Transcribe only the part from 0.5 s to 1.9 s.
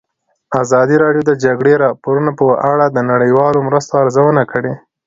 ازادي راډیو د د جګړې